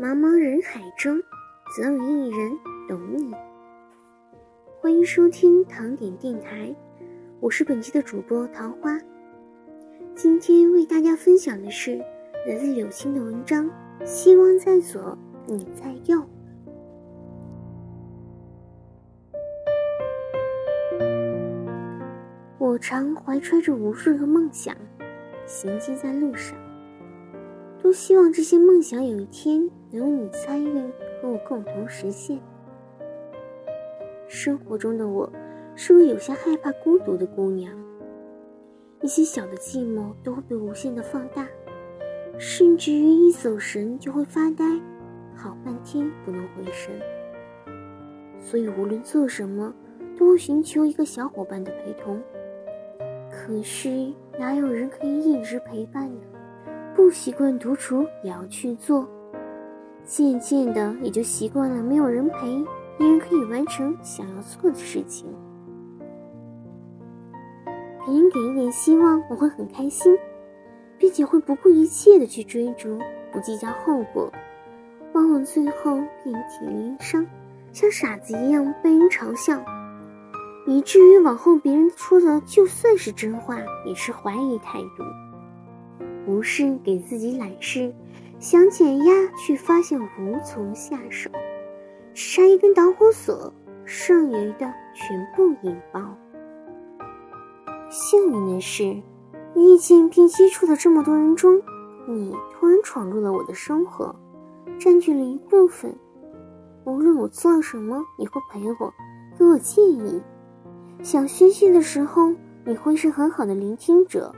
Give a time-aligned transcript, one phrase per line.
[0.00, 1.20] 茫茫人海中，
[1.74, 2.56] 总有一人
[2.88, 3.34] 懂你。
[4.80, 6.72] 欢迎收听唐点电台，
[7.40, 8.96] 我是本期的主播桃花。
[10.14, 11.96] 今天为大家分享的是
[12.46, 13.68] 来自柳青的文章，
[14.04, 16.22] 希望在左，你在右。
[22.56, 24.76] 我常怀揣着无数个梦想，
[25.44, 26.56] 行进在路上，
[27.88, 30.78] 都希望这些梦想有一天能有你参与
[31.22, 32.38] 和我共同实现。
[34.28, 35.32] 生活中的我，
[35.74, 37.72] 是个有些害怕孤独的姑娘，
[39.00, 41.48] 一些小的寂寞都会被无限的放大，
[42.36, 44.66] 甚至于一走神就会发呆，
[45.34, 46.92] 好半天不能回神。
[48.38, 49.74] 所以无论做什么，
[50.18, 52.20] 都会寻求一个小伙伴的陪同。
[53.30, 56.20] 可是哪有人可以一直陪伴呢？
[56.98, 59.08] 不习惯独处也要去做，
[60.04, 62.48] 渐渐的也就习惯了没有人陪，
[62.98, 65.32] 依然可以完成想要做的事情。
[68.04, 70.18] 别人给一点希望，我会很开心，
[70.98, 72.98] 并且会不顾一切的去追逐，
[73.30, 74.28] 不计较后果，
[75.12, 77.24] 往往最后遍体鳞伤，
[77.72, 79.56] 像傻子一样被人嘲笑。
[80.66, 85.04] 以至于往后别人说的就算是真话，也是怀疑态度。
[86.28, 87.90] 无事给自己揽事，
[88.38, 91.30] 想减压却发现无从下手，
[92.12, 93.50] 只差一根导火索，
[93.86, 96.14] 剩余的全部引爆。
[97.88, 98.84] 幸运的是，
[99.54, 101.62] 遇见并接触的这么多人中，
[102.06, 104.14] 你突然闯入了我的生活，
[104.78, 105.96] 占据了一部分。
[106.84, 108.92] 无论我做什么，你会陪我，
[109.38, 110.22] 给我建议。
[111.02, 112.34] 想宣泄的时候，
[112.66, 114.34] 你会是很好的聆听者，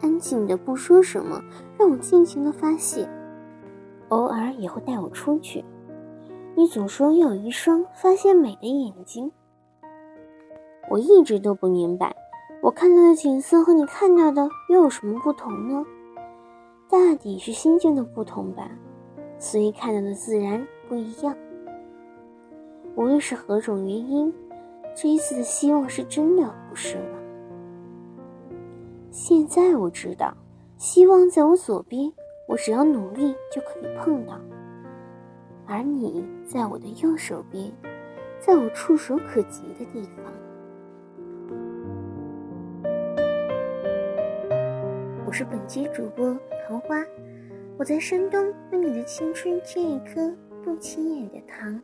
[0.00, 1.42] 安静的不说什么，
[1.78, 3.08] 让我尽情的发泄。
[4.08, 5.64] 偶尔也会带我出去。
[6.56, 9.30] 你总说要有一双发现美的眼睛。
[10.88, 12.14] 我一直都不明白，
[12.62, 15.84] 我看到的景色和你看到的又有什么不同呢？
[16.88, 18.68] 大抵是心境的不同吧，
[19.38, 21.36] 所以看到的自然不一样。
[22.96, 24.32] 无论是何种原因。
[24.92, 27.19] 这一次的希望是真的，不是吗？
[29.22, 30.34] 现在我知道，
[30.78, 32.10] 希望在我左边，
[32.48, 34.32] 我只要努力就可以碰到；
[35.66, 37.70] 而你在我的右手边，
[38.38, 40.32] 在我触手可及的地方。
[45.26, 46.34] 我是本期主播
[46.66, 46.96] 桃花，
[47.76, 51.78] 我在山东为你的青春添一颗不起眼的糖。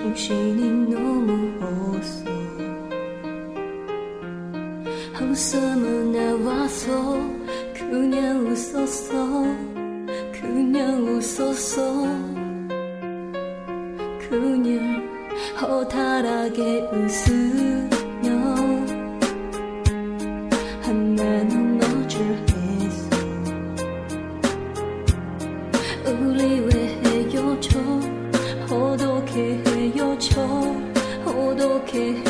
[0.00, 2.24] 정신이 너무 없어.
[5.12, 7.20] 한숨은 나와서
[7.74, 9.44] 그냥 웃었어.
[10.32, 11.82] 그냥 웃었어.
[14.18, 15.06] 그냥
[15.60, 17.79] 허탈하게 웃으
[31.92, 32.29] like it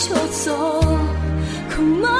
[0.00, 0.80] 就走，
[1.68, 2.19] 好吗？